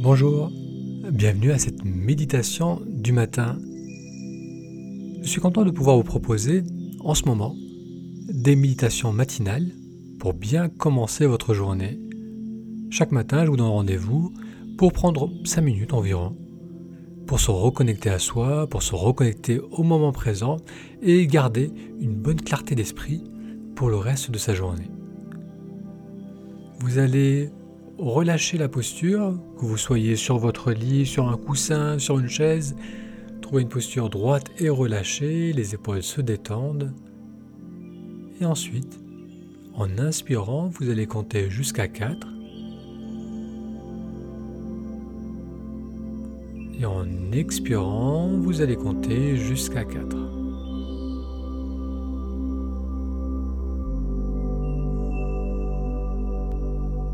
Bonjour, 0.00 0.52
bienvenue 1.10 1.50
à 1.50 1.58
cette 1.58 1.84
méditation 1.84 2.80
du 2.86 3.10
matin. 3.10 3.58
Je 5.20 5.28
suis 5.28 5.40
content 5.40 5.64
de 5.64 5.72
pouvoir 5.72 5.96
vous 5.96 6.04
proposer 6.04 6.62
en 7.00 7.14
ce 7.14 7.24
moment 7.24 7.56
des 8.28 8.54
méditations 8.54 9.12
matinales 9.12 9.66
pour 10.20 10.34
bien 10.34 10.68
commencer 10.68 11.26
votre 11.26 11.52
journée. 11.52 11.98
Chaque 12.90 13.10
matin, 13.10 13.44
je 13.44 13.50
vous 13.50 13.56
donne 13.56 13.66
rendez-vous 13.66 14.32
pour 14.76 14.92
prendre 14.92 15.32
5 15.44 15.62
minutes 15.62 15.92
environ 15.92 16.36
pour 17.26 17.40
se 17.40 17.50
reconnecter 17.50 18.10
à 18.10 18.20
soi, 18.20 18.68
pour 18.68 18.84
se 18.84 18.94
reconnecter 18.94 19.58
au 19.58 19.82
moment 19.82 20.12
présent 20.12 20.58
et 21.02 21.26
garder 21.26 21.72
une 22.00 22.14
bonne 22.14 22.40
clarté 22.40 22.76
d'esprit 22.76 23.24
pour 23.74 23.90
le 23.90 23.96
reste 23.96 24.30
de 24.30 24.38
sa 24.38 24.54
journée. 24.54 24.90
Vous 26.78 26.98
allez 26.98 27.50
relâcher 27.98 28.58
la 28.58 28.68
posture, 28.68 29.34
que 29.58 29.64
vous 29.64 29.76
soyez 29.76 30.16
sur 30.16 30.38
votre 30.38 30.72
lit, 30.72 31.04
sur 31.04 31.28
un 31.28 31.36
coussin, 31.36 31.98
sur 31.98 32.18
une 32.18 32.28
chaise. 32.28 32.76
Trouvez 33.42 33.62
une 33.62 33.68
posture 33.68 34.08
droite 34.08 34.46
et 34.58 34.68
relâchée, 34.68 35.52
les 35.52 35.74
épaules 35.74 36.02
se 36.02 36.20
détendent. 36.20 36.92
Et 38.40 38.44
ensuite, 38.44 39.00
en 39.74 39.98
inspirant, 39.98 40.68
vous 40.68 40.90
allez 40.90 41.06
compter 41.06 41.50
jusqu'à 41.50 41.88
4. 41.88 42.28
Et 46.80 46.84
en 46.84 47.32
expirant, 47.32 48.28
vous 48.28 48.60
allez 48.60 48.76
compter 48.76 49.36
jusqu'à 49.36 49.84
4. 49.84 50.37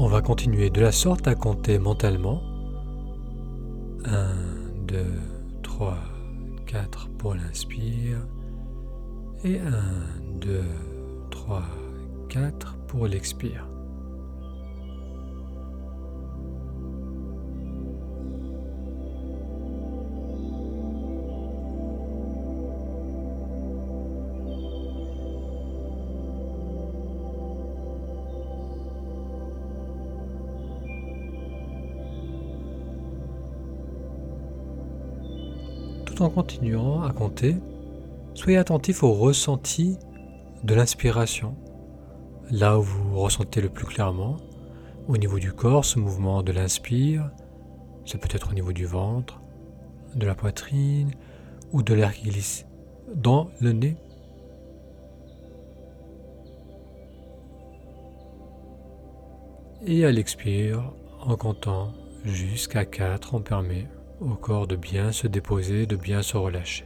On 0.00 0.06
va 0.06 0.22
continuer 0.22 0.70
de 0.70 0.80
la 0.80 0.92
sorte 0.92 1.26
à 1.26 1.34
compter 1.34 1.80
mentalement. 1.80 2.40
1, 4.04 4.28
2, 4.86 5.04
3, 5.64 5.98
4 6.66 7.08
pour 7.18 7.34
l'inspire. 7.34 8.24
Et 9.42 9.58
1, 9.58 10.38
2, 10.40 10.62
3, 11.30 11.62
4 12.28 12.76
pour 12.86 13.08
l'expire. 13.08 13.66
En 36.20 36.30
continuant 36.30 37.02
à 37.02 37.12
compter, 37.12 37.56
soyez 38.34 38.58
attentif 38.58 39.02
au 39.02 39.12
ressenti 39.12 39.98
de 40.64 40.74
l'inspiration, 40.74 41.56
là 42.50 42.78
où 42.78 42.82
vous 42.82 43.18
ressentez 43.20 43.60
le 43.60 43.68
plus 43.68 43.86
clairement, 43.86 44.36
au 45.06 45.16
niveau 45.16 45.38
du 45.38 45.52
corps, 45.52 45.84
ce 45.84 45.98
mouvement 45.98 46.42
de 46.42 46.52
l'inspire, 46.52 47.30
c'est 48.04 48.20
peut-être 48.20 48.50
au 48.50 48.54
niveau 48.54 48.72
du 48.72 48.86
ventre, 48.86 49.40
de 50.14 50.26
la 50.26 50.34
poitrine 50.34 51.12
ou 51.72 51.82
de 51.82 51.94
l'air 51.94 52.12
qui 52.12 52.28
glisse 52.28 52.66
dans 53.14 53.50
le 53.60 53.72
nez. 53.72 53.96
Et 59.86 60.04
à 60.04 60.10
l'expire, 60.10 60.92
en 61.20 61.36
comptant 61.36 61.92
jusqu'à 62.24 62.84
4, 62.84 63.34
on 63.34 63.40
permet 63.40 63.86
au 64.20 64.34
corps 64.34 64.66
de 64.66 64.76
bien 64.76 65.12
se 65.12 65.26
déposer, 65.26 65.86
de 65.86 65.96
bien 65.96 66.22
se 66.22 66.36
relâcher. 66.36 66.84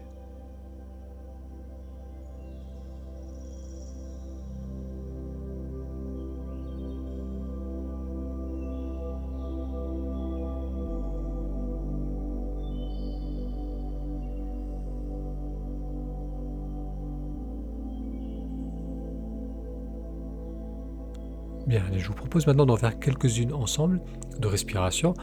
Bien, 21.67 21.85
je 21.97 22.07
vous 22.07 22.13
propose 22.13 22.47
maintenant 22.47 22.67
d'en 22.67 22.77
faire 22.77 22.99
quelques-unes 22.99 23.55
ensemble 23.55 24.03
de 24.39 24.47
respiration. 24.47 25.15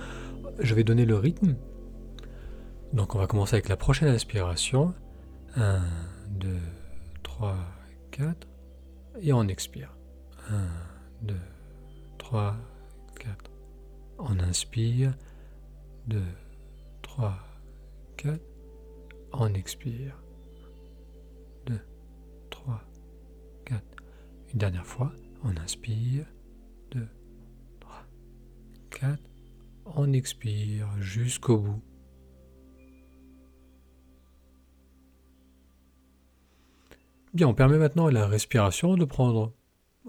Je 0.59 0.73
vais 0.73 0.83
donner 0.83 1.05
le 1.05 1.15
rythme 1.15 1.55
donc 2.93 3.15
on 3.15 3.19
va 3.19 3.27
commencer 3.27 3.55
avec 3.55 3.69
la 3.69 3.77
prochaine 3.77 4.09
inspiration. 4.09 4.93
1, 5.55 5.81
2, 6.31 6.57
3, 7.23 7.55
4. 8.11 8.47
Et 9.21 9.33
on 9.33 9.47
expire. 9.47 9.95
1, 10.49 10.67
2, 11.23 11.35
3, 12.17 12.55
4. 13.19 13.51
On 14.17 14.39
inspire. 14.39 15.13
2, 16.07 16.21
3, 17.01 17.37
4. 18.17 18.39
On 19.33 19.53
expire. 19.53 20.21
2, 21.65 21.79
3, 22.49 22.81
4. 23.65 23.83
Une 24.53 24.59
dernière 24.59 24.85
fois. 24.85 25.11
On 25.43 25.55
inspire. 25.57 26.25
2, 26.91 27.07
3, 27.79 28.03
4. 28.91 29.19
On 29.85 30.13
expire 30.13 30.87
jusqu'au 30.99 31.57
bout. 31.59 31.81
Bien, 37.33 37.47
on 37.47 37.53
permet 37.53 37.77
maintenant 37.77 38.07
à 38.07 38.11
la 38.11 38.25
respiration 38.25 38.95
de 38.95 39.05
prendre 39.05 39.53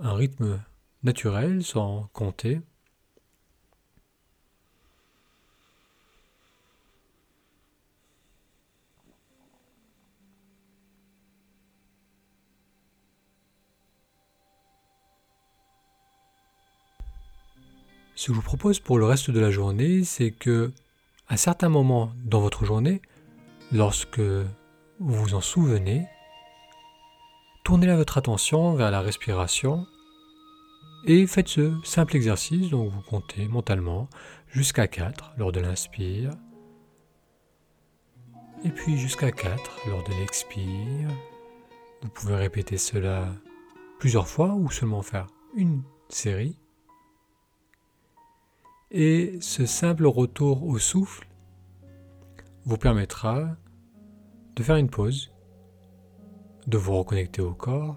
un 0.00 0.14
rythme 0.14 0.58
naturel 1.02 1.62
sans 1.62 2.08
compter. 2.14 2.62
Ce 18.14 18.26
que 18.26 18.32
je 18.32 18.36
vous 18.36 18.42
propose 18.42 18.80
pour 18.80 18.98
le 18.98 19.04
reste 19.04 19.30
de 19.30 19.40
la 19.40 19.50
journée, 19.50 20.04
c'est 20.04 20.30
que 20.30 20.72
à 21.28 21.36
certains 21.36 21.68
moments 21.68 22.12
dans 22.24 22.40
votre 22.40 22.64
journée, 22.64 23.02
lorsque 23.72 24.20
vous 24.20 24.44
vous 24.98 25.34
en 25.34 25.40
souvenez, 25.42 26.06
Tournez 27.70 27.86
là 27.86 27.94
votre 27.94 28.18
attention 28.18 28.74
vers 28.74 28.90
la 28.90 29.00
respiration 29.00 29.86
et 31.04 31.24
faites 31.28 31.46
ce 31.46 31.72
simple 31.84 32.16
exercice. 32.16 32.68
Donc 32.68 32.90
vous 32.90 33.00
comptez 33.02 33.46
mentalement 33.46 34.08
jusqu'à 34.48 34.88
4 34.88 35.34
lors 35.38 35.52
de 35.52 35.60
l'inspire 35.60 36.32
et 38.64 38.70
puis 38.70 38.98
jusqu'à 38.98 39.30
4 39.30 39.86
lors 39.86 40.02
de 40.02 40.12
l'expire. 40.14 41.10
Vous 42.02 42.08
pouvez 42.08 42.34
répéter 42.34 42.76
cela 42.76 43.28
plusieurs 44.00 44.26
fois 44.26 44.54
ou 44.54 44.68
seulement 44.68 45.02
faire 45.02 45.28
une 45.54 45.84
série. 46.08 46.58
Et 48.90 49.38
ce 49.40 49.64
simple 49.64 50.06
retour 50.06 50.64
au 50.64 50.80
souffle 50.80 51.28
vous 52.64 52.78
permettra 52.78 53.46
de 54.56 54.62
faire 54.64 54.74
une 54.74 54.90
pause 54.90 55.30
de 56.70 56.78
vous 56.78 56.96
reconnecter 56.96 57.42
au 57.42 57.52
corps. 57.52 57.96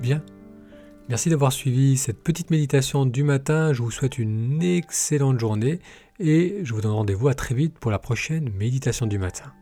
Bien. 0.00 0.22
Merci 1.08 1.30
d'avoir 1.30 1.52
suivi 1.52 1.96
cette 1.96 2.22
petite 2.22 2.50
méditation 2.50 3.06
du 3.06 3.24
matin. 3.24 3.72
Je 3.72 3.82
vous 3.82 3.90
souhaite 3.90 4.18
une 4.18 4.62
excellente 4.62 5.40
journée 5.40 5.80
et 6.20 6.60
je 6.62 6.74
vous 6.74 6.82
donne 6.82 6.92
rendez-vous 6.92 7.28
à 7.28 7.34
très 7.34 7.54
vite 7.54 7.78
pour 7.78 7.90
la 7.90 7.98
prochaine 7.98 8.50
méditation 8.50 9.06
du 9.06 9.18
matin. 9.18 9.52